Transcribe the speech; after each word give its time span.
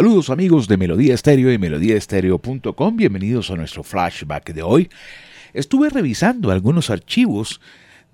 Saludos 0.00 0.30
amigos 0.30 0.66
de 0.66 0.78
Melodía 0.78 1.12
Estéreo 1.12 1.52
y 1.52 1.58
melodíaestéreo.com, 1.58 2.96
bienvenidos 2.96 3.50
a 3.50 3.56
nuestro 3.56 3.82
flashback 3.82 4.54
de 4.54 4.62
hoy. 4.62 4.88
Estuve 5.52 5.90
revisando 5.90 6.50
algunos 6.50 6.88
archivos 6.88 7.60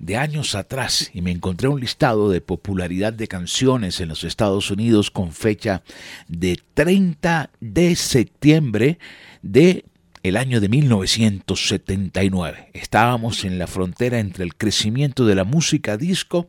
de 0.00 0.16
años 0.16 0.56
atrás 0.56 1.12
y 1.14 1.22
me 1.22 1.30
encontré 1.30 1.68
un 1.68 1.78
listado 1.78 2.28
de 2.28 2.40
popularidad 2.40 3.12
de 3.12 3.28
canciones 3.28 4.00
en 4.00 4.08
los 4.08 4.24
Estados 4.24 4.72
Unidos 4.72 5.12
con 5.12 5.30
fecha 5.30 5.84
de 6.26 6.60
30 6.74 7.50
de 7.60 7.94
septiembre 7.94 8.98
de 9.42 9.84
el 10.24 10.38
año 10.38 10.60
de 10.60 10.68
1979. 10.68 12.70
Estábamos 12.72 13.44
en 13.44 13.60
la 13.60 13.68
frontera 13.68 14.18
entre 14.18 14.42
el 14.42 14.56
crecimiento 14.56 15.24
de 15.24 15.36
la 15.36 15.44
música 15.44 15.96
disco 15.96 16.48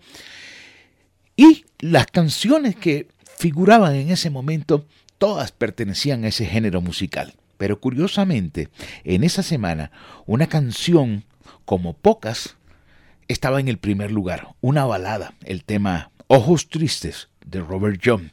y 1.36 1.66
las 1.78 2.08
canciones 2.08 2.76
que 2.76 3.08
figuraban 3.38 3.94
en 3.94 4.10
ese 4.10 4.32
momento 4.32 4.88
todas 5.18 5.52
pertenecían 5.52 6.24
a 6.24 6.30
ese 6.30 6.46
género 6.46 6.82
musical. 6.82 7.36
Pero 7.58 7.80
curiosamente, 7.80 8.70
en 9.04 9.24
esa 9.24 9.44
semana, 9.44 9.92
una 10.26 10.48
canción 10.48 11.26
como 11.66 11.94
pocas 11.94 12.56
estaba 13.28 13.60
en 13.60 13.68
el 13.68 13.78
primer 13.78 14.12
lugar, 14.12 14.50
una 14.62 14.86
balada, 14.86 15.34
el 15.44 15.64
tema 15.64 16.12
Ojos 16.28 16.70
Tristes 16.70 17.30
de 17.46 17.62
Robert 17.62 18.02
John. 18.04 18.32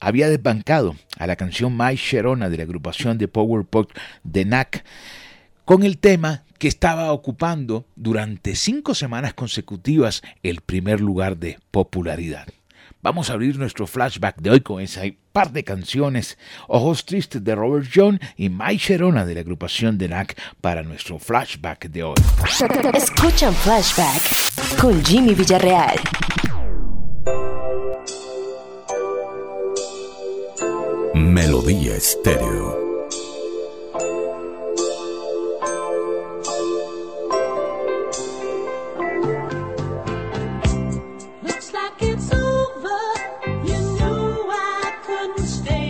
Había 0.00 0.28
desbancado 0.28 0.96
a 1.18 1.26
la 1.26 1.36
canción 1.36 1.76
My 1.76 1.94
Sharona 1.96 2.50
de 2.50 2.58
la 2.58 2.64
agrupación 2.64 3.16
de 3.16 3.28
Power 3.28 3.64
Pop 3.64 3.90
de 4.22 4.44
NAC 4.44 4.84
con 5.64 5.82
el 5.82 5.98
tema 5.98 6.42
que 6.58 6.68
estaba 6.68 7.12
ocupando 7.12 7.86
durante 7.96 8.54
cinco 8.54 8.94
semanas 8.94 9.34
consecutivas 9.34 10.22
el 10.42 10.60
primer 10.60 11.00
lugar 11.00 11.38
de 11.38 11.58
popularidad. 11.70 12.48
Vamos 13.04 13.28
a 13.28 13.34
abrir 13.34 13.58
nuestro 13.58 13.86
flashback 13.86 14.40
de 14.40 14.48
hoy 14.48 14.60
con 14.62 14.80
ese 14.80 15.18
par 15.30 15.52
de 15.52 15.62
canciones, 15.62 16.38
Ojos 16.68 17.04
Tristes 17.04 17.44
de 17.44 17.54
Robert 17.54 17.86
John 17.94 18.18
y 18.34 18.48
My 18.48 18.78
Sharona 18.78 19.26
de 19.26 19.34
la 19.34 19.40
agrupación 19.42 19.98
de 19.98 20.08
NAC 20.08 20.40
para 20.62 20.82
nuestro 20.82 21.18
flashback 21.18 21.90
de 21.90 22.02
hoy. 22.02 22.14
Escuchan 22.94 23.52
Flashback 23.52 24.80
con 24.80 25.04
Jimmy 25.04 25.34
Villarreal. 25.34 26.00
Melodía 31.12 31.96
Estéreo. 31.96 32.83
stay. 45.54 45.83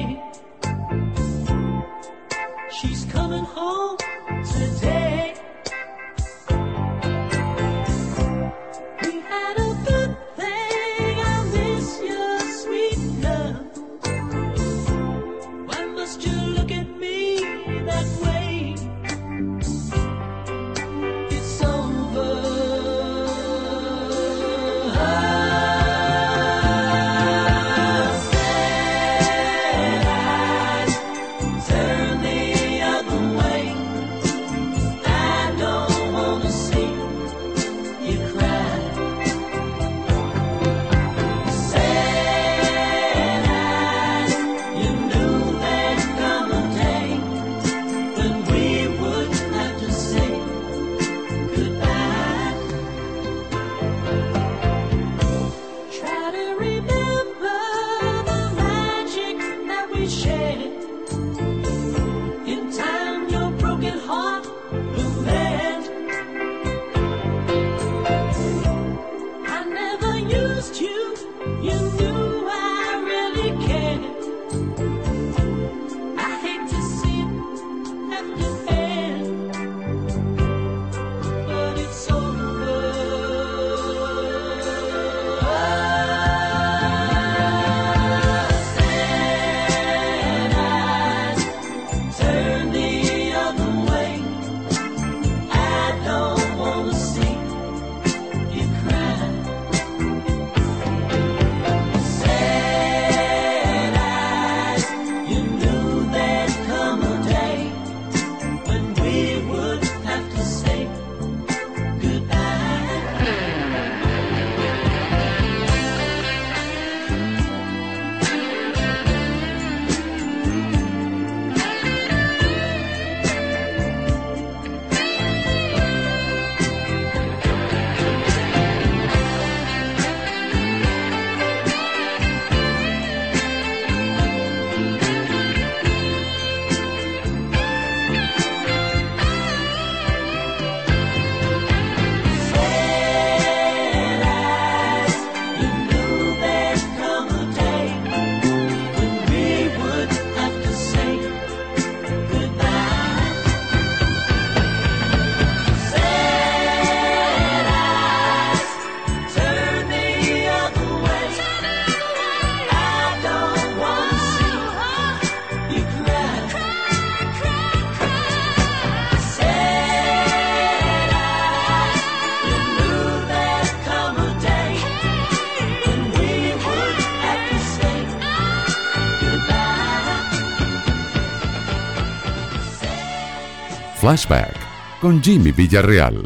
Flashback 184.15 184.55
con 185.01 185.21
Jimmy 185.21 185.51
Villarreal. 185.51 186.23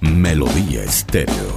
Melodía 0.00 0.84
Estéreo. 0.84 1.53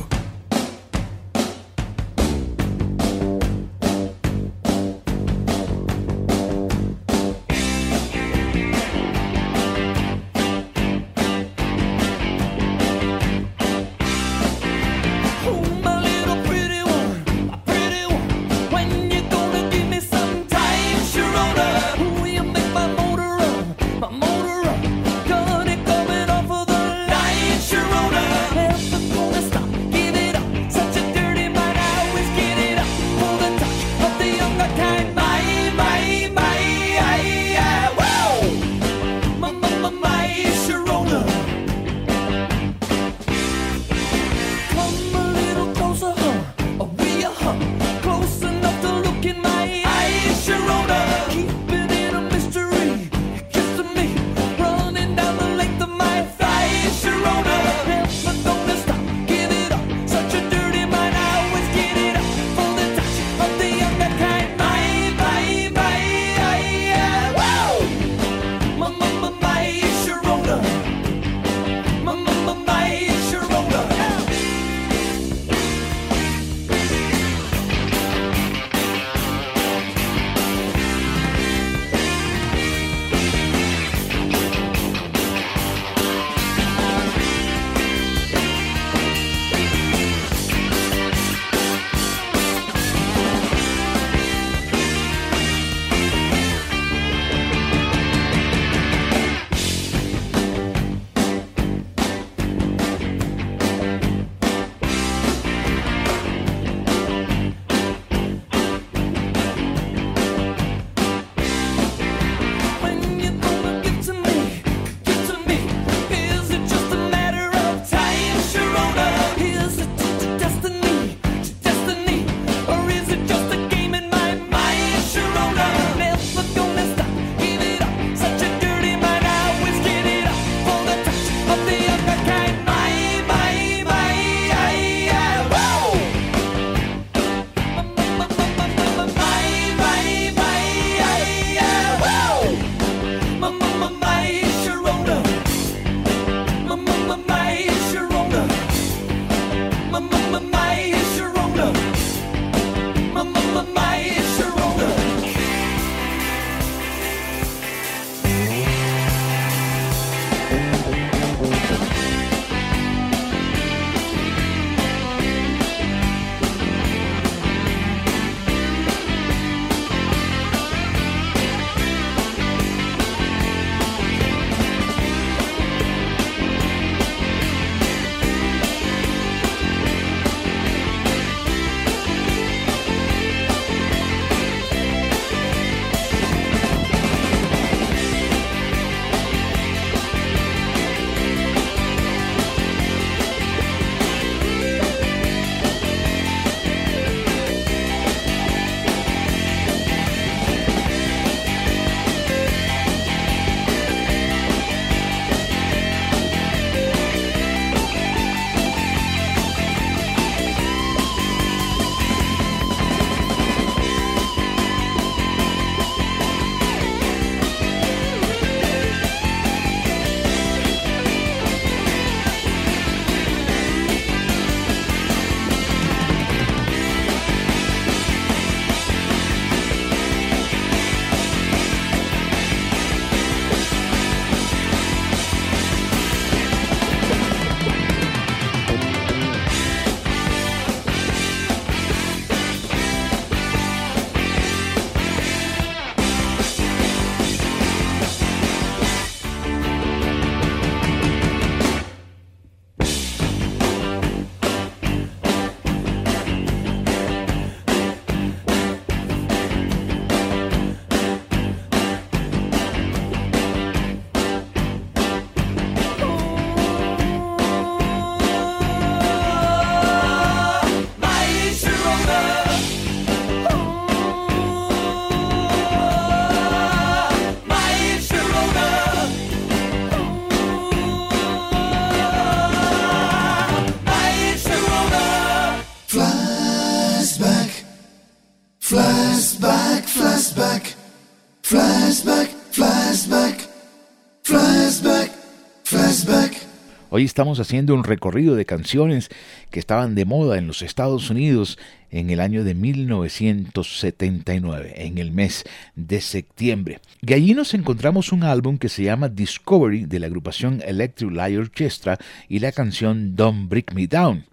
Hoy 296.97 297.05
estamos 297.05 297.39
haciendo 297.39 297.75
un 297.75 297.83
recorrido 297.83 298.35
de 298.35 298.47
canciones 298.47 299.09
que 299.51 299.59
estaban 299.59 299.93
de 299.93 300.05
moda 300.05 300.39
en 300.39 300.47
los 300.47 300.63
Estados 300.63 301.11
Unidos 301.11 301.59
en 301.91 302.09
el 302.09 302.19
año 302.19 302.43
de 302.43 302.55
1979, 302.55 304.73
en 304.77 304.97
el 304.97 305.11
mes 305.11 305.43
de 305.75 306.01
septiembre. 306.01 306.79
Y 307.05 307.13
allí 307.13 307.35
nos 307.35 307.53
encontramos 307.53 308.11
un 308.11 308.23
álbum 308.23 308.57
que 308.57 308.67
se 308.67 308.81
llama 308.81 309.09
Discovery 309.09 309.85
de 309.85 309.99
la 309.99 310.07
agrupación 310.07 310.63
Electric 310.65 311.11
Light 311.11 311.37
Orchestra 311.37 311.99
y 312.27 312.39
la 312.39 312.51
canción 312.51 313.15
Don't 313.15 313.47
Break 313.47 313.75
Me 313.75 313.85
Down. 313.85 314.25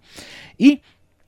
Y 0.57 0.81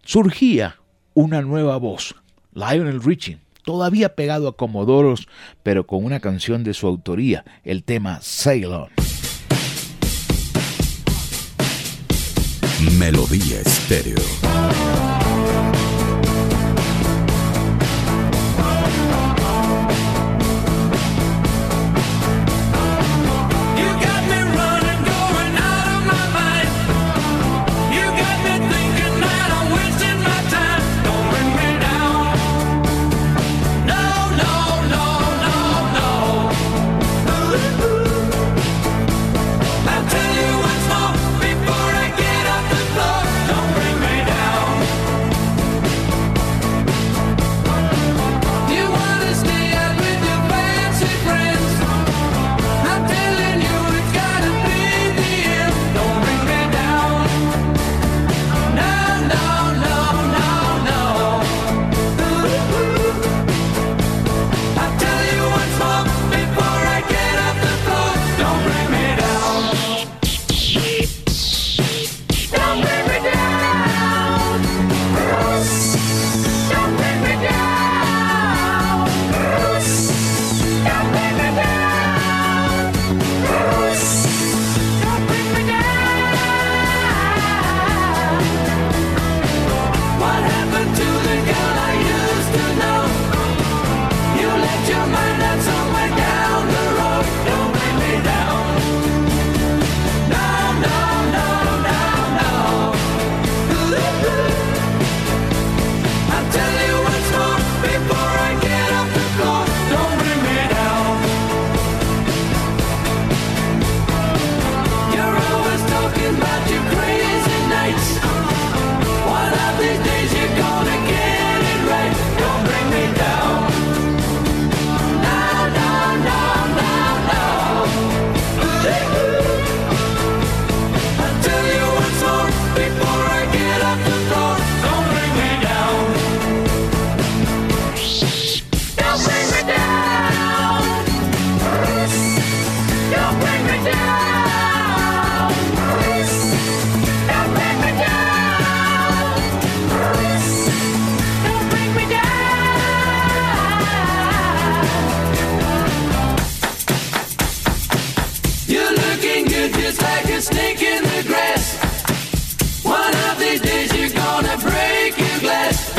surgía 0.03 0.77
una 1.13 1.43
nueva 1.43 1.77
voz, 1.77 2.15
Lionel 2.55 3.03
Richie, 3.03 3.37
todavía 3.63 4.15
pegado 4.15 4.47
a 4.47 4.57
Comodoros, 4.57 5.27
pero 5.61 5.85
con 5.85 6.03
una 6.03 6.19
canción 6.19 6.63
de 6.63 6.73
su 6.73 6.87
autoría, 6.87 7.45
el 7.63 7.83
tema 7.83 8.21
Sail 8.23 8.65
On. 8.65 9.06
Melodía 12.97 13.61
Estéreo. 13.61 14.86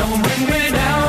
down, 0.08 0.22
bring 0.22 0.50
me 0.50 0.70
down. 0.70 1.07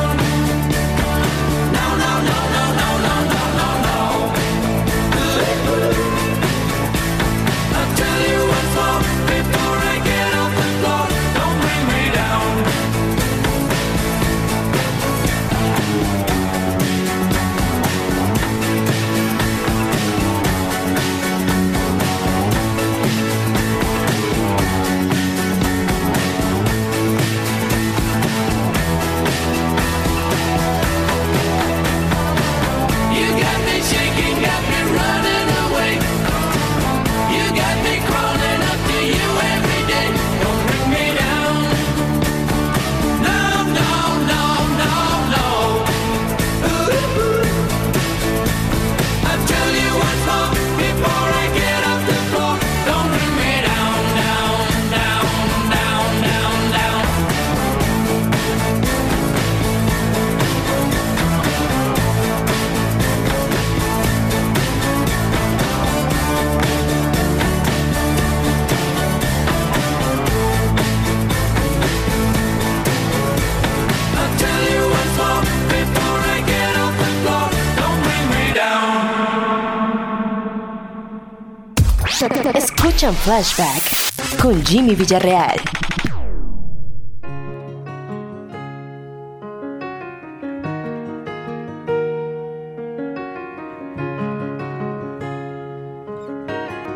Escuchan 82.54 83.14
Flashback 83.14 84.38
con 84.40 84.64
Jimmy 84.64 84.94
Villarreal. 84.96 85.60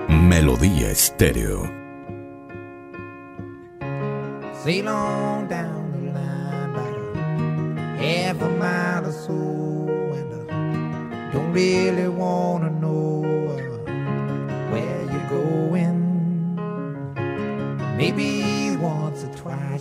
Melodía 0.09 0.91
Estéreo. 0.91 1.71
Sail 4.65 4.89
on 4.89 5.47
down 5.49 5.93
the 5.93 5.99
line 6.13 6.71
about 6.71 7.17
half 8.01 8.43
a 8.43 8.49
mile 8.49 9.07
or 9.07 9.13
so, 9.13 9.33
and 10.15 10.51
I 10.51 11.33
don't 11.33 11.53
really 11.53 12.09
wanna 12.09 12.74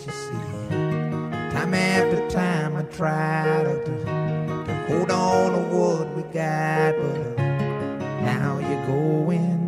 you 0.05 0.11
see. 0.11 0.69
Time 1.53 1.73
after 1.73 2.29
time, 2.29 2.75
I 2.75 2.83
try 2.83 3.63
to, 3.63 3.85
to, 3.85 4.05
to 4.65 4.85
hold 4.87 5.11
on 5.11 5.51
to 5.51 5.75
what 5.75 6.15
we 6.15 6.23
got, 6.33 6.95
but 6.97 7.39
uh, 7.39 7.45
now 8.21 8.59
you're 8.59 8.85
going. 8.85 9.59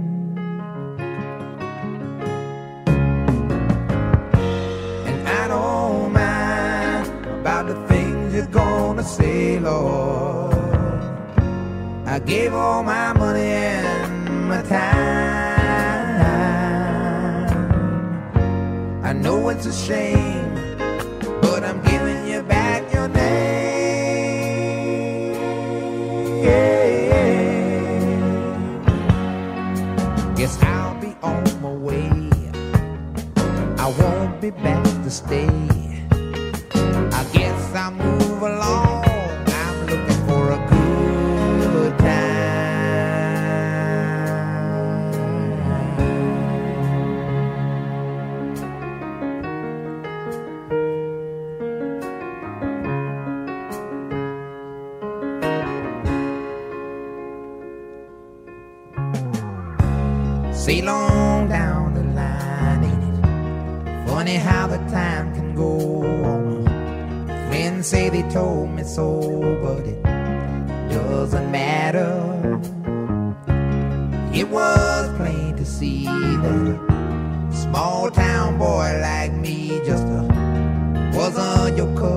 And 5.07 5.27
I 5.27 5.47
don't 5.47 6.13
mind 6.13 7.25
about 7.39 7.67
the 7.67 7.87
things 7.87 8.33
you're 8.33 8.47
gonna 8.47 9.03
say, 9.03 9.59
Lord. 9.59 10.53
I 12.07 12.19
gave 12.19 12.53
all 12.53 12.83
my 12.83 13.13
it's 19.55 19.67
a 19.67 19.73
shame, 19.73 20.53
but 21.41 21.63
I'm 21.63 21.81
giving 21.83 22.27
you 22.27 22.43
back 22.43 22.93
your 22.93 23.07
name. 23.07 23.25
Guess 30.35 30.61
I'll 30.61 30.99
be 30.99 31.15
on 31.23 31.43
my 31.61 31.71
way. 31.71 32.11
I 33.77 33.87
won't 33.97 34.41
be 34.41 34.49
back 34.51 34.83
to 34.83 35.09
stay. 35.09 35.47
I 37.19 37.25
guess 37.31 37.75
I'll 37.75 37.91
move 37.91 38.41
along. 38.41 38.84
They 68.15 68.23
told 68.29 68.69
me 68.69 68.83
so, 68.83 69.19
but 69.61 69.85
it 69.85 70.01
doesn't 70.89 71.51
matter. 71.51 72.13
It 74.33 74.47
was 74.47 75.09
plain 75.17 75.57
to 75.57 75.65
see 75.65 76.05
that 76.05 76.79
a 76.79 77.53
small 77.53 78.09
town 78.09 78.57
boy 78.57 78.99
like 79.01 79.33
me 79.33 79.81
just 79.85 80.05
uh, 80.05 80.23
wasn't 81.13 81.75
your 81.75 81.93
cup 81.97 82.14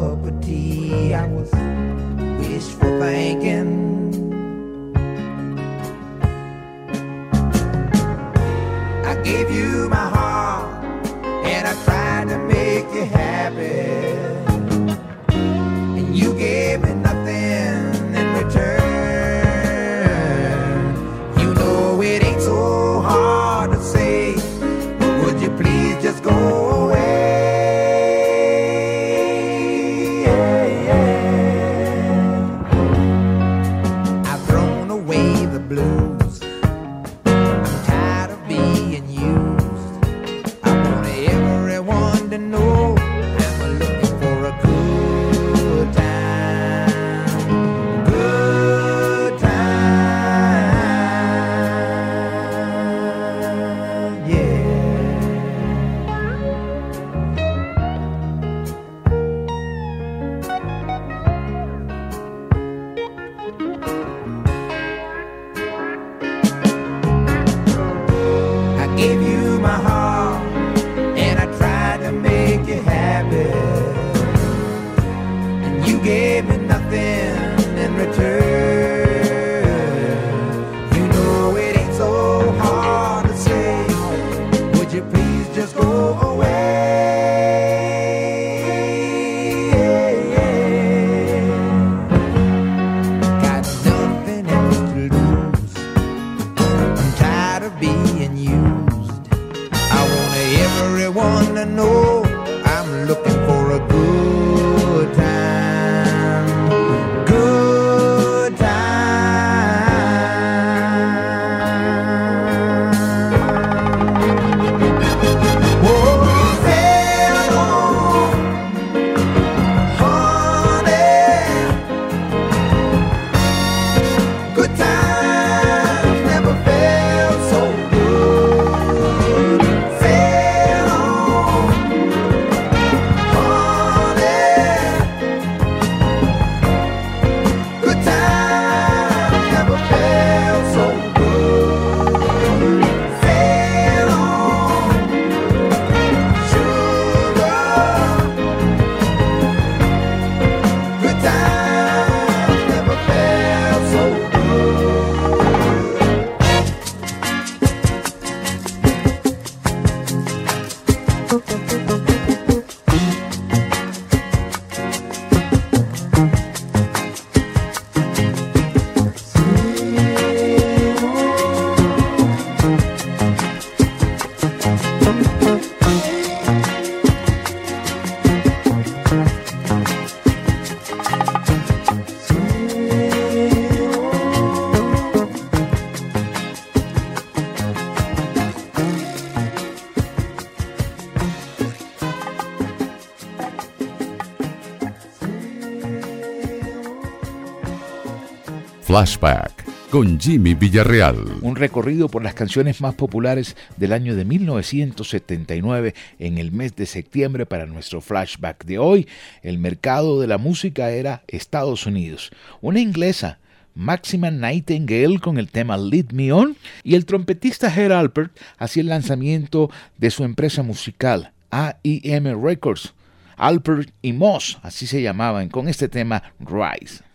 Flashback. 198.98 199.64
con 199.90 200.18
Jimmy 200.18 200.54
Villarreal. 200.54 201.18
Un 201.42 201.54
recorrido 201.54 202.08
por 202.08 202.24
las 202.24 202.34
canciones 202.34 202.80
más 202.80 202.96
populares 202.96 203.56
del 203.76 203.92
año 203.92 204.16
de 204.16 204.24
1979 204.24 205.94
en 206.18 206.38
el 206.38 206.50
mes 206.50 206.74
de 206.74 206.84
septiembre 206.84 207.46
para 207.46 207.66
nuestro 207.66 208.00
flashback 208.00 208.64
de 208.64 208.78
hoy. 208.78 209.06
El 209.42 209.58
mercado 209.58 210.20
de 210.20 210.26
la 210.26 210.36
música 210.36 210.90
era 210.90 211.22
Estados 211.28 211.86
Unidos. 211.86 212.32
Una 212.60 212.80
inglesa 212.80 213.38
Maxima 213.76 214.32
Nightingale 214.32 215.20
con 215.20 215.38
el 215.38 215.48
tema 215.48 215.76
Lead 215.76 216.10
Me 216.10 216.32
On 216.32 216.56
y 216.82 216.96
el 216.96 217.06
trompetista 217.06 217.72
Herr 217.72 217.92
Alpert 217.92 218.36
hacía 218.58 218.80
el 218.80 218.88
lanzamiento 218.88 219.70
de 219.96 220.10
su 220.10 220.24
empresa 220.24 220.64
musical 220.64 221.30
AEM 221.50 222.42
Records. 222.42 222.94
Alpert 223.36 223.90
y 224.02 224.12
Moss, 224.12 224.58
así 224.62 224.88
se 224.88 225.00
llamaban, 225.00 225.50
con 225.50 225.68
este 225.68 225.88
tema 225.88 226.24
Rise. 226.40 227.07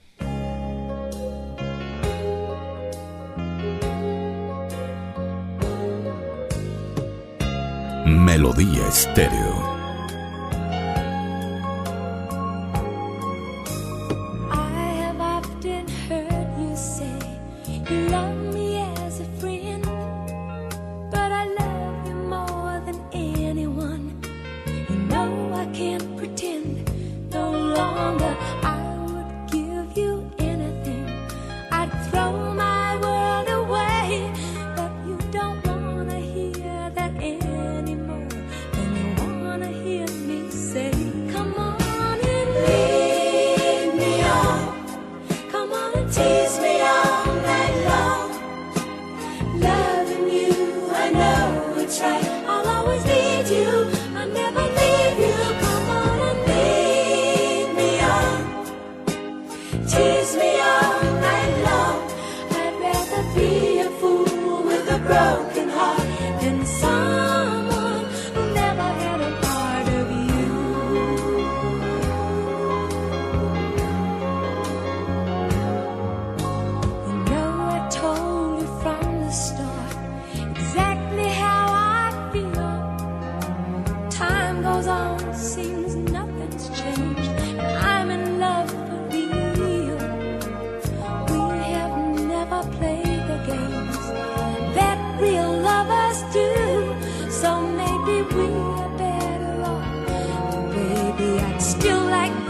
Melodía 8.20 8.88
Estéreo. 8.88 9.73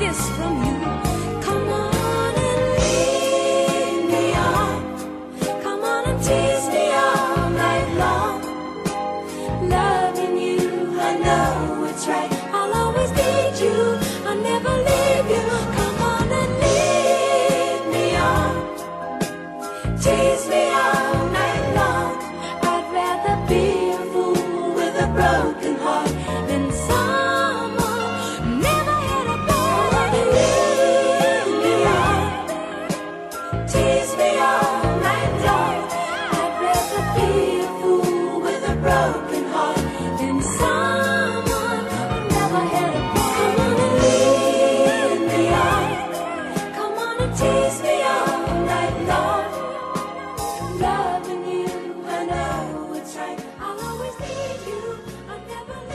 kiss 0.04 0.30
from 0.32 0.84
you. 0.84 0.93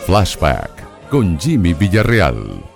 Flashback 0.08 1.10
con 1.10 1.38
Jimmy 1.38 1.74
Villarreal. 1.74 2.67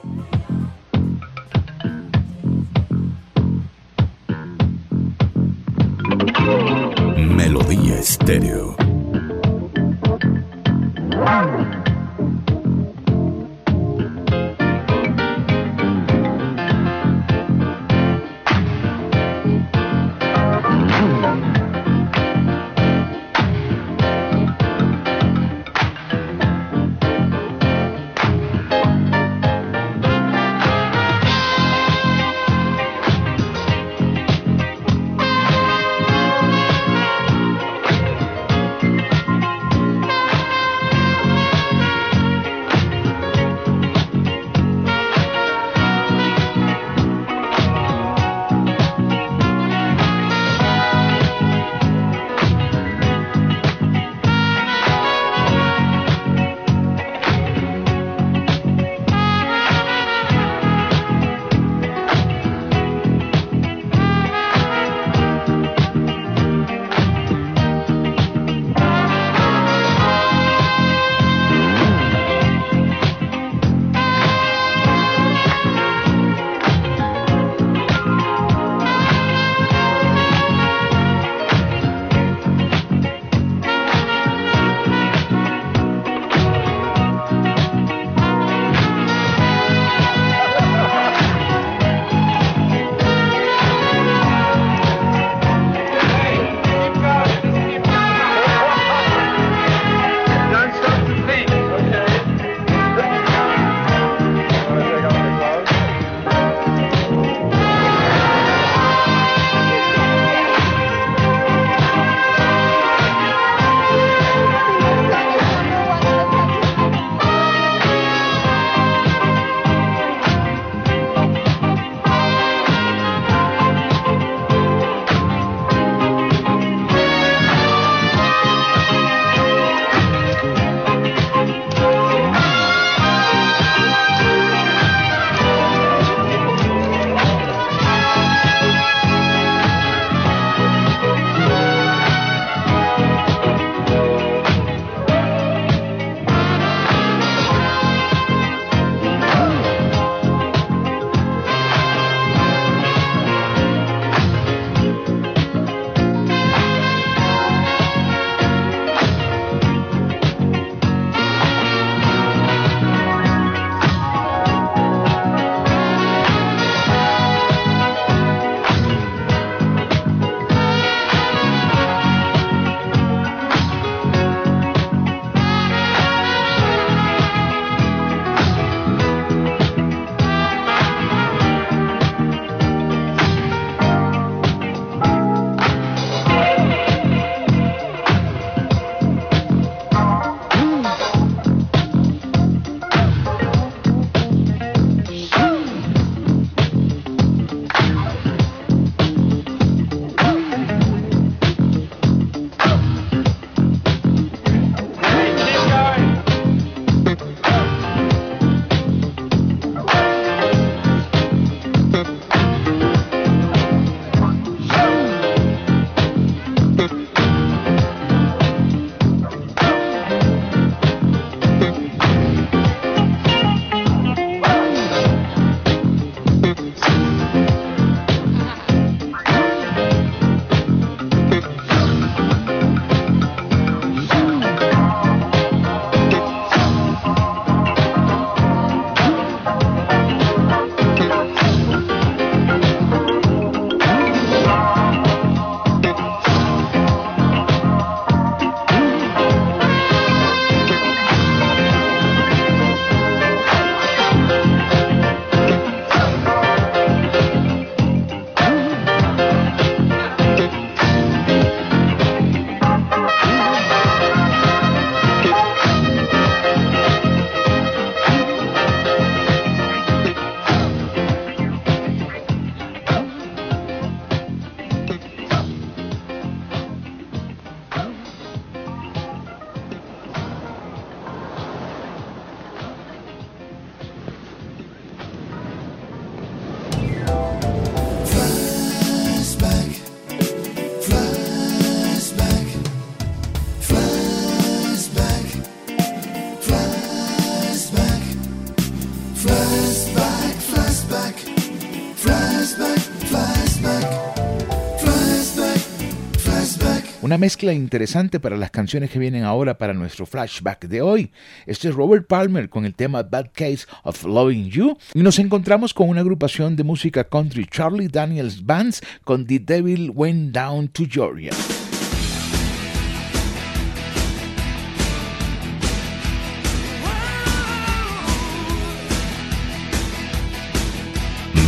Una 307.13 307.19
mezcla 307.19 307.53
interesante 307.53 308.21
para 308.21 308.39
las 308.39 308.51
canciones 308.51 308.89
que 308.89 308.99
vienen 308.99 309.25
ahora 309.25 309.59
para 309.59 309.75
nuestro 309.75 310.07
flashback 310.07 310.65
de 310.65 310.81
hoy. 310.81 311.11
Este 311.45 311.69
es 311.69 311.75
Robert 311.75 312.07
Palmer 312.07 312.49
con 312.49 312.65
el 312.65 312.75
tema 312.75 313.03
Bad 313.03 313.33
Case 313.35 313.67
of 313.83 314.03
Loving 314.05 314.49
You. 314.49 314.79
Y 314.95 315.03
nos 315.03 315.19
encontramos 315.19 315.75
con 315.75 315.91
una 315.91 316.01
agrupación 316.01 316.57
de 316.57 316.65
música 316.65 317.05
country, 317.05 317.45
Charlie 317.45 317.89
Daniels 317.89 318.43
Bands, 318.47 318.81
con 319.05 319.27
The 319.27 319.41
Devil 319.41 319.91
Went 319.95 320.33
Down 320.33 320.69
to 320.69 320.85
Georgia. 320.89 321.33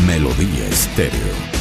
Melodía 0.07 0.69
Estéreo. 0.69 1.54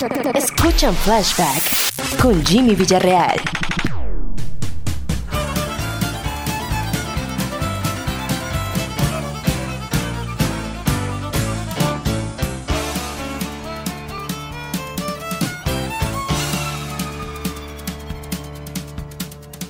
Escuchan 0.00 0.94
Flashback 0.94 2.18
con 2.18 2.42
Jimmy 2.42 2.74
Villarreal. 2.74 3.36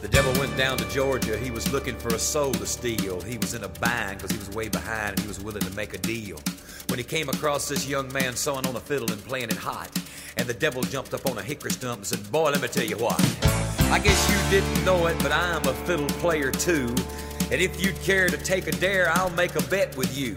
The 0.01 0.07
devil 0.09 0.33
went 0.35 0.57
down 0.57 0.77
to 0.77 0.89
Georgia. 0.91 1.37
He 1.37 1.51
was 1.51 1.73
looking 1.73 1.97
for 1.97 2.15
a 2.15 2.21
soul 2.21 2.53
to 2.53 2.67
steal. 2.67 3.21
He 3.23 3.37
was 3.39 3.55
in 3.55 3.65
a 3.65 3.69
bind 3.69 4.19
because 4.19 4.31
he 4.31 4.39
was 4.39 4.51
way 4.51 4.69
behind 4.69 5.11
and 5.11 5.21
he 5.23 5.27
was 5.27 5.41
willing 5.41 5.63
to 5.63 5.75
make 5.75 5.93
a 5.93 5.99
deal. 5.99 6.39
When 6.87 6.99
he 6.99 7.05
came 7.05 7.29
across 7.29 7.69
this 7.69 7.89
young 7.89 8.13
man 8.13 8.37
sewing 8.37 8.65
on 8.67 8.77
a 8.77 8.81
fiddle 8.81 9.11
and 9.11 9.25
playing 9.25 9.51
it 9.51 9.57
hot, 9.57 9.91
and 10.41 10.49
the 10.49 10.55
devil 10.55 10.83
jumped 10.83 11.13
up 11.13 11.27
on 11.29 11.37
a 11.37 11.43
hickory 11.43 11.71
stump 11.71 11.99
and 11.99 12.07
said, 12.07 12.33
Boy, 12.33 12.51
let 12.51 12.63
me 12.63 12.69
tell 12.69 12.85
you 12.85 12.97
what. 12.97 13.21
I 13.93 13.99
guess 13.99 14.19
you 14.31 14.51
didn't 14.51 14.85
know 14.87 15.07
it, 15.07 15.19
but 15.19 15.33
I'm 15.33 15.63
a 15.69 15.75
fiddle 15.85 16.09
player 16.19 16.51
too. 16.51 16.95
And 17.51 17.61
if 17.61 17.83
you'd 17.83 18.01
care 18.01 18.27
to 18.27 18.39
take 18.39 18.67
a 18.67 18.73
dare, 18.73 19.11
I'll 19.11 19.31
make 19.31 19.55
a 19.57 19.63
bet 19.65 19.95
with 19.99 20.17
you. 20.17 20.37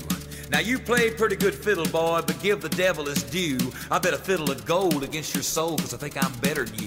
Now 0.52 0.60
you 0.60 0.78
play 0.78 1.10
pretty 1.10 1.38
good 1.38 1.56
fiddle, 1.56 1.86
boy, 1.86 2.22
but 2.28 2.38
give 2.42 2.62
the 2.62 2.70
devil 2.70 3.06
his 3.06 3.24
due. 3.24 3.58
I 3.90 3.98
bet 3.98 4.14
a 4.14 4.18
fiddle 4.18 4.52
of 4.52 4.66
gold 4.66 5.04
against 5.04 5.34
your 5.34 5.44
soul, 5.44 5.78
cause 5.78 5.94
I 5.94 5.98
think 5.98 6.22
I'm 6.22 6.34
better 6.40 6.66
than 6.66 6.80
you. 6.80 6.86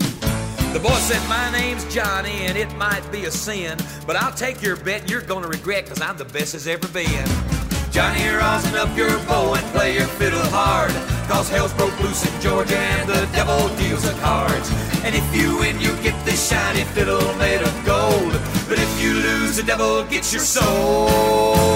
The 0.74 0.81
boy 0.83 0.90
said, 0.90 1.26
My 1.26 1.50
name's 1.52 1.87
Johnny, 1.94 2.44
and 2.44 2.59
it 2.59 2.70
might 2.74 3.11
be 3.11 3.24
a 3.24 3.31
sin, 3.31 3.79
but 4.07 4.16
I'll 4.16 4.35
take 4.35 4.61
your 4.61 4.76
bet 4.76 5.02
and 5.02 5.11
you're 5.11 5.22
gonna 5.22 5.48
regret, 5.48 5.87
cause 5.87 6.02
I'm 6.02 6.18
the 6.18 6.26
best 6.26 6.55
as 6.55 6.66
ever 6.66 6.87
been. 6.88 7.56
Johnny, 7.96 8.28
rosin 8.28 8.74
up 8.74 8.94
your 8.94 9.09
bow 9.20 9.54
and 9.54 9.66
play 9.72 9.94
your 9.94 10.06
fiddle 10.06 10.44
hard, 10.50 10.90
cause 11.30 11.48
hell's 11.48 11.72
broke 11.72 11.98
loose 12.00 12.26
in 12.30 12.40
Georgia 12.42 12.76
and 12.76 13.09
the 13.09 13.26
devil 13.32 13.74
deals 13.76 14.02
the 14.02 14.12
cards. 14.20 14.70
And 15.02 15.14
if 15.14 15.24
you 15.35 15.56
win, 15.61 15.80
you 15.80 15.96
get 16.02 16.14
this 16.26 16.46
shiny 16.46 16.85
fiddle 16.92 17.24
made 17.38 17.62
of 17.62 17.74
gold, 17.87 18.32
but 18.68 18.78
if 18.78 19.02
you 19.02 19.14
lose, 19.14 19.56
the 19.56 19.62
devil 19.62 20.04
gets 20.04 20.30
your 20.30 20.42
soul. 20.42 21.75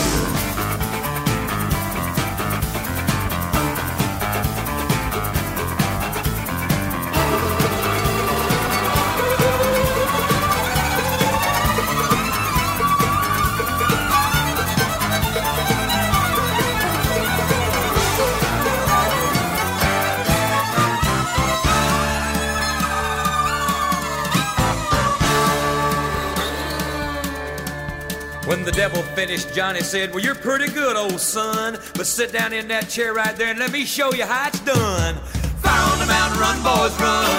Devil 28.91 29.15
finished, 29.15 29.53
Johnny 29.53 29.79
said, 29.79 30.13
Well, 30.13 30.21
you're 30.21 30.35
pretty 30.35 30.67
good, 30.67 30.97
old 30.97 31.21
son. 31.21 31.77
But 31.95 32.05
sit 32.05 32.33
down 32.33 32.51
in 32.51 32.67
that 32.67 32.89
chair 32.89 33.13
right 33.13 33.33
there 33.37 33.47
and 33.47 33.57
let 33.57 33.71
me 33.71 33.85
show 33.85 34.11
you 34.11 34.25
how 34.25 34.49
it's 34.49 34.59
done. 34.59 35.15
Fire 35.63 35.93
on 35.93 35.99
the 35.99 36.05
mountain, 36.05 36.37
run, 36.37 36.57
boys, 36.59 36.91
run. 36.99 37.31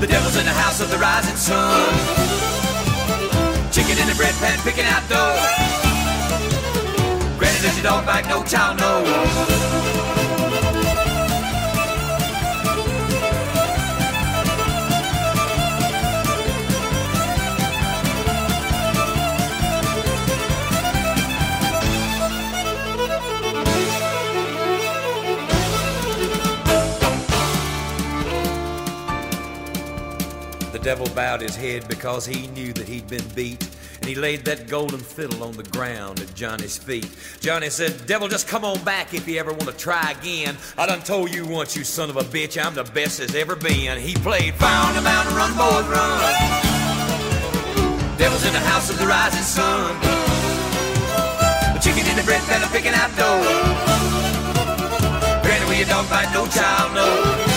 The 0.00 0.06
devil's 0.06 0.36
in 0.38 0.46
the 0.46 0.56
house 0.56 0.80
of 0.80 0.90
the 0.90 0.96
rising 0.96 1.36
sun. 1.36 1.92
Chicken 3.70 3.98
in 3.98 4.08
the 4.08 4.14
bread 4.16 4.32
pan, 4.40 4.58
picking 4.60 4.86
out 4.86 5.06
dough. 5.10 5.36
Granny, 7.36 7.60
does 7.60 7.76
your 7.76 7.84
dog 7.84 8.06
bite? 8.06 8.26
No 8.30 8.42
child 8.44 8.80
knows. 8.80 9.55
Devil 30.86 31.12
bowed 31.16 31.40
his 31.40 31.56
head 31.56 31.88
because 31.88 32.24
he 32.24 32.46
knew 32.46 32.72
that 32.72 32.86
he'd 32.86 33.08
been 33.08 33.26
beat. 33.34 33.60
And 33.96 34.04
he 34.04 34.14
laid 34.14 34.44
that 34.44 34.68
golden 34.68 35.00
fiddle 35.00 35.42
on 35.42 35.56
the 35.56 35.64
ground 35.64 36.20
at 36.20 36.32
Johnny's 36.36 36.78
feet. 36.78 37.10
Johnny 37.40 37.70
said, 37.70 38.06
Devil, 38.06 38.28
just 38.28 38.46
come 38.46 38.64
on 38.64 38.78
back 38.84 39.12
if 39.12 39.26
you 39.26 39.40
ever 39.40 39.50
want 39.50 39.64
to 39.64 39.76
try 39.76 40.12
again. 40.12 40.56
I 40.78 40.86
done 40.86 41.00
told 41.00 41.34
you 41.34 41.44
once, 41.44 41.76
you 41.76 41.82
son 41.82 42.08
of 42.08 42.16
a 42.16 42.22
bitch, 42.22 42.56
I'm 42.64 42.76
the 42.76 42.84
best 42.84 43.18
there's 43.18 43.34
ever 43.34 43.56
been. 43.56 43.98
He 43.98 44.14
played 44.14 44.54
on 44.62 44.94
the 44.94 45.02
Mountain, 45.02 45.34
Run, 45.34 45.50
Boys, 45.58 45.88
Run. 45.90 46.20
Devil's 48.16 48.46
in 48.46 48.52
the 48.52 48.60
house 48.60 48.88
of 48.88 48.96
the 49.00 49.08
rising 49.08 49.42
sun. 49.42 49.92
The 51.74 51.80
chicken 51.80 52.08
in 52.08 52.14
the 52.14 52.22
bread 52.22 52.42
pan, 52.42 52.62
picking 52.70 52.94
out 52.94 53.10
dough. 53.16 53.42
Granny, 55.42 55.66
where 55.66 55.78
your 55.78 55.88
dog 55.88 56.08
bite, 56.08 56.30
no 56.32 56.46
child 56.46 56.94
knows. 56.94 57.55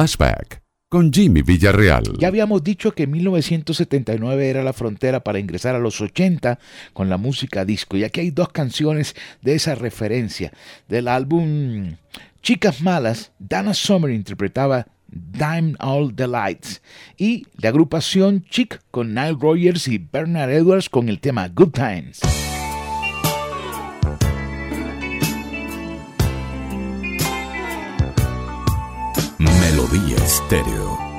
Flashback 0.00 0.62
con 0.88 1.12
Jimmy 1.12 1.42
Villarreal. 1.42 2.04
Ya 2.18 2.28
habíamos 2.28 2.64
dicho 2.64 2.92
que 2.92 3.06
1979 3.06 4.48
era 4.48 4.64
la 4.64 4.72
frontera 4.72 5.20
para 5.20 5.38
ingresar 5.38 5.74
a 5.74 5.78
los 5.78 6.00
80 6.00 6.58
con 6.94 7.10
la 7.10 7.18
música 7.18 7.66
disco. 7.66 7.98
Y 7.98 8.04
aquí 8.04 8.20
hay 8.20 8.30
dos 8.30 8.48
canciones 8.48 9.14
de 9.42 9.56
esa 9.56 9.74
referencia. 9.74 10.52
Del 10.88 11.06
álbum 11.06 11.96
Chicas 12.40 12.80
Malas, 12.80 13.32
Dana 13.38 13.74
Summer 13.74 14.10
interpretaba 14.10 14.86
Dime 15.06 15.74
All 15.80 16.14
the 16.14 16.26
Lights. 16.26 16.80
Y 17.18 17.46
la 17.58 17.68
agrupación 17.68 18.46
Chic 18.48 18.80
con 18.90 19.08
Nile 19.12 19.36
Rogers 19.38 19.86
y 19.86 19.98
Bernard 19.98 20.50
Edwards 20.50 20.88
con 20.88 21.10
el 21.10 21.20
tema 21.20 21.46
Good 21.48 21.72
Times. 21.72 22.20
Estéreo. 30.50 31.09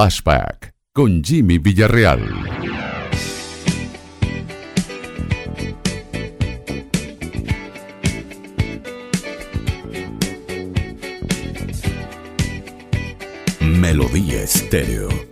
Flashback 0.00 0.72
con 0.94 1.22
Jimmy 1.22 1.58
Villarreal. 1.58 2.22
Melodía 13.60 14.42
Estéreo. 14.42 15.29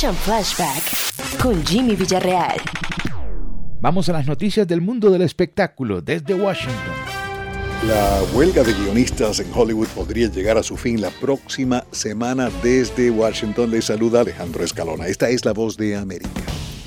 Escuchan 0.00 0.16
Flashback 0.16 1.42
con 1.42 1.62
Jimmy 1.66 1.94
Villarreal. 1.94 2.58
Vamos 3.82 4.08
a 4.08 4.14
las 4.14 4.26
noticias 4.26 4.66
del 4.66 4.80
mundo 4.80 5.10
del 5.10 5.20
espectáculo 5.20 6.00
desde 6.00 6.32
Washington. 6.32 6.94
La 7.86 8.22
huelga 8.32 8.62
de 8.62 8.72
guionistas 8.72 9.40
en 9.40 9.52
Hollywood 9.54 9.88
podría 9.88 10.28
llegar 10.28 10.56
a 10.56 10.62
su 10.62 10.78
fin 10.78 11.02
la 11.02 11.10
próxima 11.10 11.84
semana 11.90 12.48
desde 12.62 13.10
Washington. 13.10 13.70
Les 13.70 13.84
saluda 13.84 14.22
Alejandro 14.22 14.64
Escalona. 14.64 15.06
Esta 15.06 15.28
es 15.28 15.44
la 15.44 15.52
voz 15.52 15.76
de 15.76 15.94
América. 15.94 16.39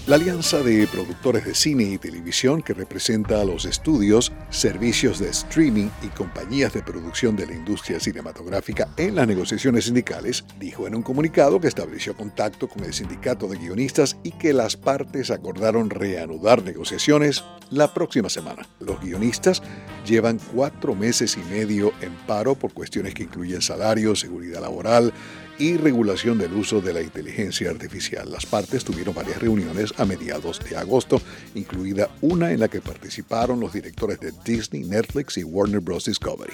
La 0.05 0.17
alianza 0.17 0.61
de 0.61 0.85
productores 0.87 1.45
de 1.45 1.55
cine 1.55 1.85
y 1.85 1.97
televisión 1.97 2.61
que 2.61 2.73
representa 2.73 3.39
a 3.39 3.45
los 3.45 3.63
estudios, 3.63 4.33
servicios 4.49 5.17
de 5.17 5.29
streaming 5.29 5.87
y 6.01 6.07
compañías 6.07 6.73
de 6.73 6.83
producción 6.83 7.37
de 7.37 7.47
la 7.47 7.53
industria 7.53 8.01
cinematográfica 8.01 8.89
en 8.97 9.15
las 9.15 9.25
negociaciones 9.25 9.85
sindicales 9.85 10.43
dijo 10.59 10.87
en 10.87 10.95
un 10.95 11.03
comunicado 11.03 11.61
que 11.61 11.69
estableció 11.69 12.17
contacto 12.17 12.67
con 12.67 12.83
el 12.83 12.93
sindicato 12.93 13.47
de 13.47 13.57
guionistas 13.57 14.17
y 14.23 14.31
que 14.31 14.51
las 14.51 14.75
partes 14.75 15.31
acordaron 15.31 15.89
reanudar 15.89 16.63
negociaciones 16.63 17.45
la 17.69 17.93
próxima 17.93 18.27
semana. 18.27 18.67
Los 18.81 18.99
guionistas 18.99 19.63
llevan 20.05 20.37
cuatro 20.53 20.95
meses 20.95 21.37
y 21.37 21.49
medio 21.49 21.93
en 22.01 22.13
paro 22.27 22.55
por 22.55 22.73
cuestiones 22.73 23.13
que 23.13 23.23
incluyen 23.23 23.61
salario, 23.61 24.17
seguridad 24.17 24.59
laboral, 24.59 25.13
y 25.59 25.77
regulación 25.77 26.37
del 26.37 26.53
uso 26.53 26.81
de 26.81 26.93
la 26.93 27.01
inteligencia 27.01 27.69
artificial. 27.69 28.31
Las 28.31 28.45
partes 28.45 28.83
tuvieron 28.83 29.13
varias 29.13 29.39
reuniones 29.39 29.93
a 29.97 30.05
mediados 30.05 30.59
de 30.59 30.77
agosto, 30.77 31.21
incluida 31.55 32.09
una 32.21 32.51
en 32.51 32.59
la 32.59 32.67
que 32.67 32.81
participaron 32.81 33.59
los 33.59 33.73
directores 33.73 34.19
de 34.19 34.33
Disney, 34.45 34.83
Netflix 34.83 35.37
y 35.37 35.43
Warner 35.43 35.79
Bros. 35.79 36.05
Discovery. 36.05 36.53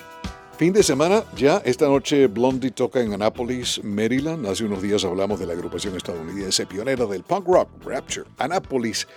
Fin 0.57 0.73
de 0.73 0.83
semana, 0.83 1.23
ya 1.37 1.61
esta 1.63 1.87
noche 1.87 2.27
Blondie 2.27 2.71
toca 2.71 2.99
en 2.99 3.13
Annapolis, 3.13 3.79
Maryland. 3.81 4.45
Hace 4.45 4.65
unos 4.65 4.81
días 4.81 5.05
hablamos 5.05 5.39
de 5.39 5.45
la 5.45 5.53
agrupación 5.53 5.95
estadounidense 5.95 6.65
pionera 6.65 7.05
del 7.05 7.23
punk 7.23 7.47
rock, 7.47 7.69
Rapture. 7.85 8.27
Annapolis 8.37 9.07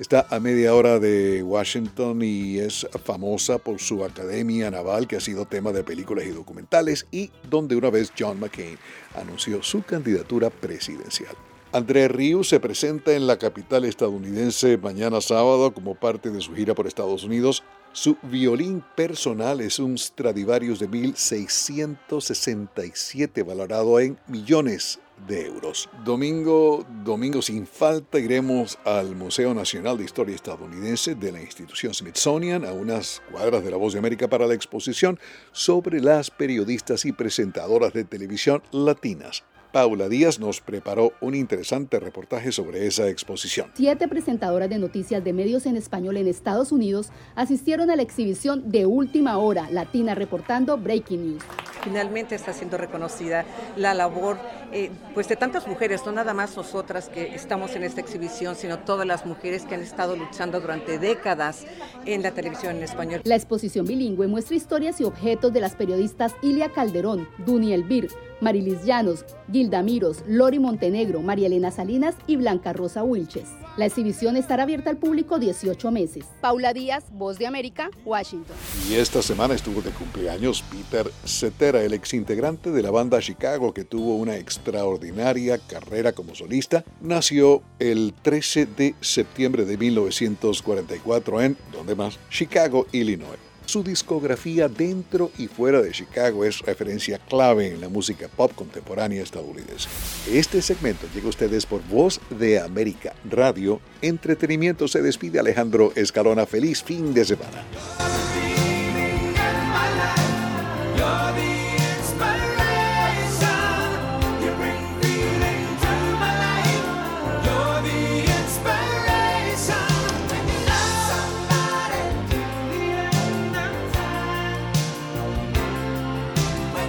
Está 0.00 0.26
a 0.30 0.40
media 0.40 0.74
hora 0.74 0.98
de 0.98 1.42
Washington 1.42 2.22
y 2.22 2.58
es 2.58 2.88
famosa 3.04 3.58
por 3.58 3.78
su 3.80 4.02
academia 4.02 4.70
naval 4.70 5.06
que 5.06 5.16
ha 5.16 5.20
sido 5.20 5.44
tema 5.44 5.72
de 5.72 5.84
películas 5.84 6.24
y 6.24 6.30
documentales 6.30 7.06
y 7.10 7.30
donde 7.50 7.76
una 7.76 7.90
vez 7.90 8.10
John 8.18 8.40
McCain 8.40 8.78
anunció 9.14 9.62
su 9.62 9.82
candidatura 9.82 10.48
presidencial. 10.48 11.34
André 11.72 12.08
Rieu 12.08 12.44
se 12.44 12.60
presenta 12.60 13.12
en 13.12 13.26
la 13.26 13.38
capital 13.38 13.84
estadounidense 13.84 14.78
mañana 14.78 15.20
sábado 15.20 15.74
como 15.74 15.94
parte 15.94 16.30
de 16.30 16.40
su 16.40 16.54
gira 16.54 16.74
por 16.74 16.86
Estados 16.86 17.22
Unidos. 17.22 17.62
Su 17.92 18.16
violín 18.22 18.84
personal 18.94 19.60
es 19.60 19.80
un 19.80 19.98
Stradivarius 19.98 20.78
de 20.78 20.86
1667 20.86 23.42
valorado 23.42 23.98
en 23.98 24.16
millones 24.28 25.00
de 25.26 25.46
euros. 25.46 25.90
Domingo, 26.04 26.86
domingo 27.04 27.42
sin 27.42 27.66
falta 27.66 28.20
iremos 28.20 28.78
al 28.84 29.16
Museo 29.16 29.54
Nacional 29.54 29.98
de 29.98 30.04
Historia 30.04 30.36
Estadounidense 30.36 31.16
de 31.16 31.32
la 31.32 31.40
institución 31.40 31.92
Smithsonian 31.92 32.64
a 32.64 32.72
unas 32.72 33.22
cuadras 33.32 33.64
de 33.64 33.72
la 33.72 33.76
Voz 33.76 33.94
de 33.94 33.98
América 33.98 34.28
para 34.28 34.46
la 34.46 34.54
exposición 34.54 35.18
sobre 35.50 36.00
las 36.00 36.30
periodistas 36.30 37.04
y 37.04 37.10
presentadoras 37.10 37.92
de 37.92 38.04
televisión 38.04 38.62
latinas. 38.70 39.42
Paula 39.72 40.08
Díaz 40.08 40.40
nos 40.40 40.60
preparó 40.60 41.12
un 41.20 41.36
interesante 41.36 42.00
reportaje 42.00 42.50
sobre 42.50 42.86
esa 42.86 43.08
exposición. 43.08 43.70
Siete 43.74 44.08
presentadoras 44.08 44.68
de 44.68 44.78
noticias 44.78 45.22
de 45.22 45.32
medios 45.32 45.64
en 45.66 45.76
español 45.76 46.16
en 46.16 46.26
Estados 46.26 46.72
Unidos 46.72 47.10
asistieron 47.36 47.88
a 47.90 47.96
la 47.96 48.02
exhibición 48.02 48.70
de 48.70 48.86
última 48.86 49.38
hora 49.38 49.70
Latina 49.70 50.16
reportando 50.16 50.76
Breaking 50.76 51.32
News. 51.32 51.44
Finalmente 51.82 52.34
está 52.34 52.52
siendo 52.52 52.76
reconocida 52.76 53.44
la 53.76 53.94
labor 53.94 54.38
eh, 54.72 54.90
pues 55.14 55.28
de 55.28 55.36
tantas 55.36 55.66
mujeres, 55.66 56.04
no 56.04 56.12
nada 56.12 56.34
más 56.34 56.56
nosotras 56.56 57.08
que 57.08 57.34
estamos 57.34 57.74
en 57.74 57.84
esta 57.84 58.00
exhibición, 58.00 58.56
sino 58.56 58.80
todas 58.80 59.06
las 59.06 59.24
mujeres 59.24 59.64
que 59.64 59.76
han 59.76 59.82
estado 59.82 60.14
luchando 60.14 60.60
durante 60.60 60.98
décadas 60.98 61.64
en 62.04 62.22
la 62.22 62.32
televisión 62.32 62.76
en 62.76 62.82
español. 62.82 63.20
La 63.24 63.36
exposición 63.36 63.86
bilingüe 63.86 64.26
muestra 64.26 64.56
historias 64.56 65.00
y 65.00 65.04
objetos 65.04 65.52
de 65.52 65.60
las 65.60 65.74
periodistas 65.74 66.34
Ilia 66.42 66.70
Calderón, 66.70 67.28
Duny 67.38 67.72
Elvir, 67.72 68.10
Marilis 68.40 68.84
Llanos, 68.84 69.24
Gilda 69.52 69.82
Miros, 69.82 70.24
Lori 70.26 70.58
Montenegro, 70.58 71.20
María 71.20 71.46
Elena 71.46 71.70
Salinas 71.70 72.14
y 72.26 72.36
Blanca 72.36 72.72
Rosa 72.72 73.02
Wilches. 73.02 73.48
La 73.76 73.86
exhibición 73.86 74.36
estará 74.36 74.64
abierta 74.64 74.90
al 74.90 74.96
público 74.96 75.38
18 75.38 75.90
meses. 75.90 76.24
Paula 76.40 76.72
Díaz, 76.72 77.04
Voz 77.12 77.38
de 77.38 77.46
América, 77.46 77.90
Washington. 78.04 78.56
Y 78.90 78.94
esta 78.94 79.22
semana 79.22 79.54
estuvo 79.54 79.80
de 79.80 79.90
cumpleaños 79.90 80.62
Peter 80.70 81.10
Cetera, 81.24 81.82
el 81.82 81.94
exintegrante 81.94 82.70
de 82.70 82.82
la 82.82 82.90
banda 82.90 83.20
Chicago 83.20 83.72
que 83.72 83.84
tuvo 83.84 84.16
una 84.16 84.36
extraordinaria 84.36 85.58
carrera 85.58 86.12
como 86.12 86.34
solista. 86.34 86.84
Nació 87.00 87.62
el 87.78 88.12
13 88.22 88.66
de 88.66 88.94
septiembre 89.00 89.64
de 89.64 89.76
1944 89.76 91.40
en, 91.42 91.56
¿dónde 91.72 91.94
más? 91.94 92.18
Chicago, 92.28 92.86
Illinois. 92.92 93.49
Su 93.70 93.84
discografía 93.84 94.66
dentro 94.66 95.30
y 95.38 95.46
fuera 95.46 95.80
de 95.80 95.92
Chicago 95.92 96.44
es 96.44 96.58
referencia 96.58 97.20
clave 97.20 97.68
en 97.68 97.80
la 97.80 97.88
música 97.88 98.26
pop 98.26 98.50
contemporánea 98.52 99.22
estadounidense. 99.22 99.88
Este 100.28 100.60
segmento 100.60 101.06
llega 101.14 101.26
a 101.26 101.28
ustedes 101.28 101.66
por 101.66 101.80
Voz 101.86 102.20
de 102.30 102.58
América 102.58 103.14
Radio. 103.30 103.80
Entretenimiento 104.02 104.88
se 104.88 105.02
despide 105.02 105.38
Alejandro 105.38 105.92
Escalona. 105.94 106.46
Feliz 106.46 106.82
fin 106.82 107.14
de 107.14 107.24
semana. 107.24 107.64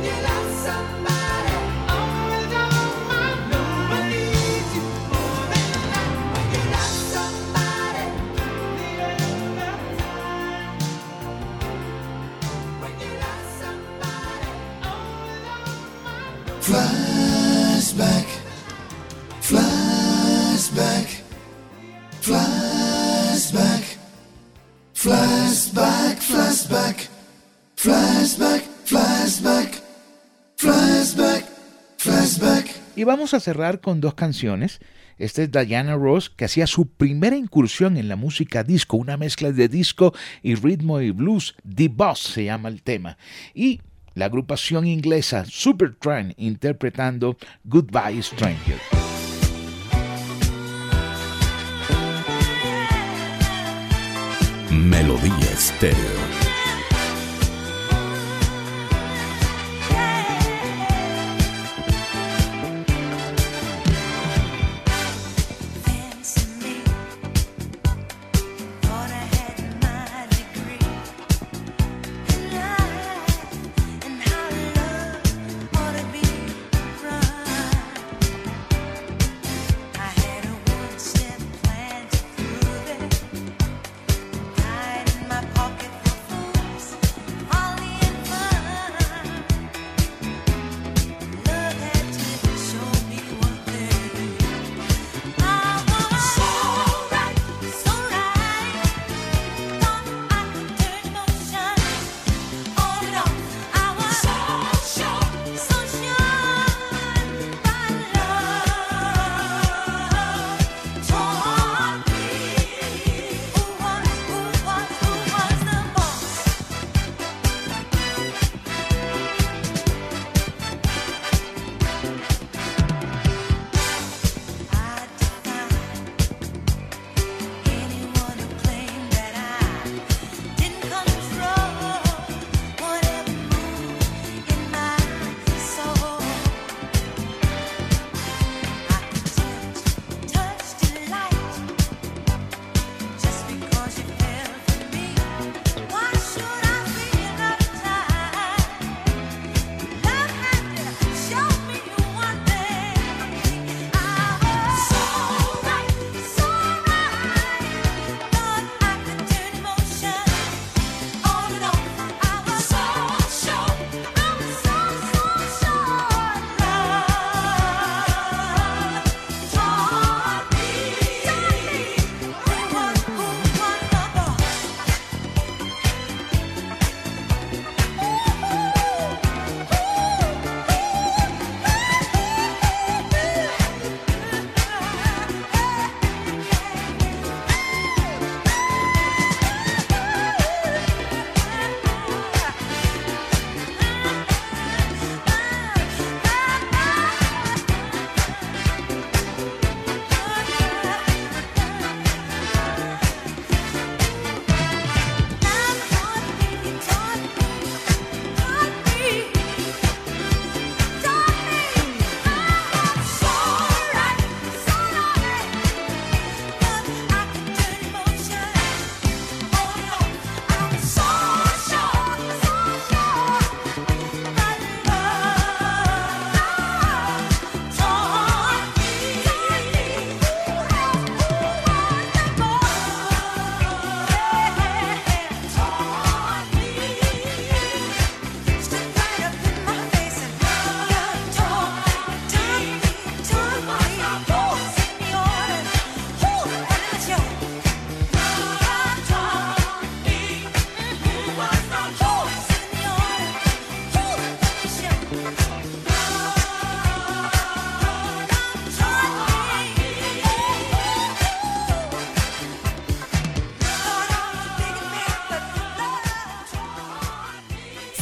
You 0.03 0.11
love 0.11 0.51
somebody, 0.65 1.20
Y 33.01 33.03
vamos 33.03 33.33
a 33.33 33.39
cerrar 33.39 33.81
con 33.81 33.99
dos 33.99 34.13
canciones. 34.13 34.79
Esta 35.17 35.41
es 35.41 35.51
Diana 35.51 35.95
Ross, 35.95 36.29
que 36.29 36.45
hacía 36.45 36.67
su 36.67 36.85
primera 36.85 37.35
incursión 37.35 37.97
en 37.97 38.07
la 38.07 38.15
música 38.15 38.63
disco, 38.63 38.95
una 38.95 39.17
mezcla 39.17 39.51
de 39.51 39.67
disco 39.67 40.13
y 40.43 40.53
ritmo 40.53 41.01
y 41.01 41.09
blues. 41.09 41.55
The 41.67 41.87
Boss 41.87 42.19
se 42.19 42.43
llama 42.43 42.69
el 42.69 42.83
tema. 42.83 43.17
Y 43.55 43.81
la 44.13 44.25
agrupación 44.25 44.85
inglesa 44.85 45.45
Supertramp 45.45 46.33
interpretando 46.37 47.37
Goodbye 47.63 48.21
Stranger. 48.21 48.77
Melodía 54.69 55.51
Estéreo. 55.51 56.40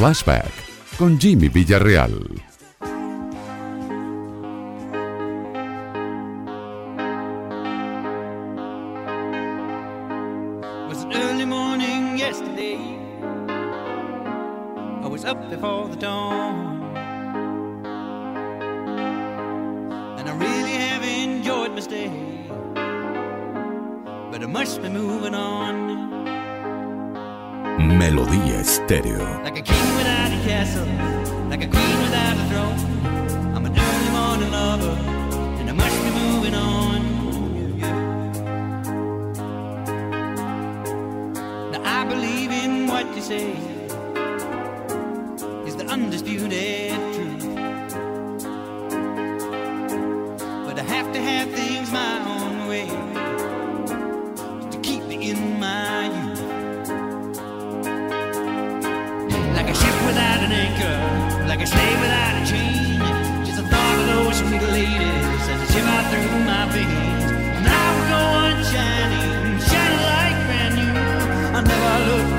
Flashback 0.09 0.51
con 0.97 1.19
Jimmy 1.19 1.49
Villarreal. 1.49 2.38
Stay 61.71 61.91
without 62.01 62.35
a 62.41 62.43
change. 62.51 63.45
Just 63.45 63.57
the 63.61 63.65
thought 63.71 63.95
of 64.01 64.05
those 64.13 64.37
sweet 64.41 64.63
ladies 64.77 65.43
and 65.53 65.61
shiver 65.71 66.01
through 66.09 66.39
my 66.51 66.63
veins. 66.73 67.25
Now 67.69 67.87
we're 67.95 68.09
going 68.15 68.59
shining, 68.71 69.59
shining 69.69 70.03
like 70.11 70.37
brand 70.47 70.73
new. 70.79 70.93
I 71.57 71.61
never 71.71 71.95
looked. 72.09 72.38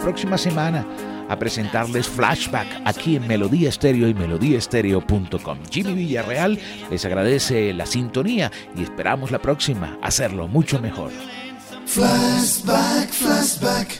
Próxima 0.00 0.38
semana 0.38 0.84
a 1.28 1.38
presentarles 1.38 2.08
Flashback 2.08 2.66
aquí 2.84 3.16
en 3.16 3.28
Melodía 3.28 3.68
Estéreo 3.68 4.08
y 4.08 4.14
melodíaestéreo.com. 4.14 5.58
Jimmy 5.70 5.94
Villarreal 5.94 6.58
les 6.90 7.04
agradece 7.04 7.72
la 7.72 7.86
sintonía 7.86 8.50
y 8.76 8.82
esperamos 8.82 9.30
la 9.30 9.40
próxima 9.40 9.98
hacerlo 10.02 10.48
mucho 10.48 10.80
mejor. 10.80 11.12
Flashback, 11.86 13.10
flashback. 13.10 13.99